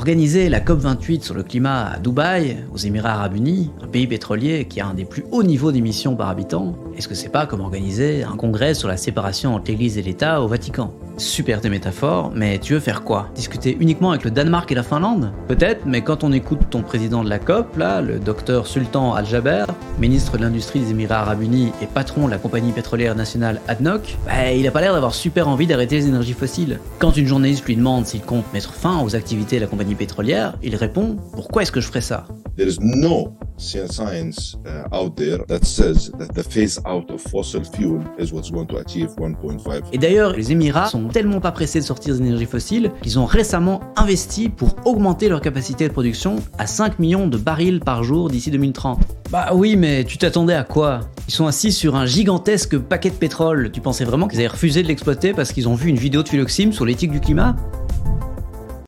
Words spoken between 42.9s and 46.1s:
qu'ils ont récemment investi pour augmenter leur capacité de